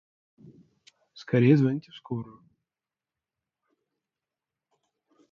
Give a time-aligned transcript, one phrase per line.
[1.13, 2.41] Скорей звоните в скорую!